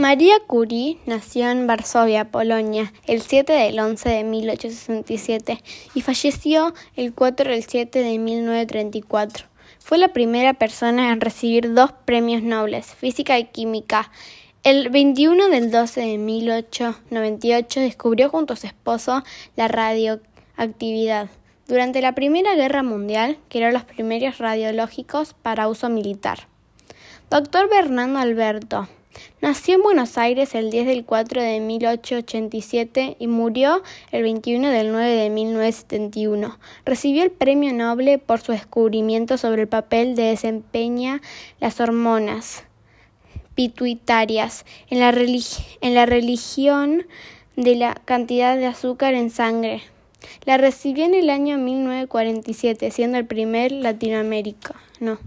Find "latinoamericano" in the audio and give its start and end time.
53.72-55.18